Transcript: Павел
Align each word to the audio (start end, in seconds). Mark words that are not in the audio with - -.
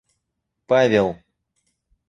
Павел 0.67 1.05